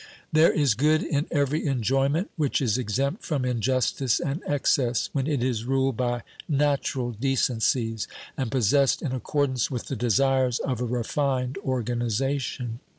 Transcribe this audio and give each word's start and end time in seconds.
There 0.31 0.51
is 0.51 0.73
good 0.73 1.03
in 1.03 1.27
every 1.29 1.67
enjoyment 1.67 2.31
which 2.35 2.59
is 2.59 2.75
exempt 2.75 3.23
from 3.23 3.45
injustice 3.45 4.19
and 4.19 4.41
excess, 4.47 5.11
when 5.13 5.27
it 5.27 5.43
is 5.43 5.65
ruled 5.65 5.95
by 5.95 6.23
natural 6.49 7.11
decencies 7.11 8.07
and 8.35 8.49
possessed 8.51 9.03
in 9.03 9.11
accordance 9.11 9.69
with 9.69 9.89
the 9.89 9.95
desires 9.95 10.57
of 10.57 10.81
a 10.81 10.85
refined 10.85 11.59
organisation. 11.59 12.79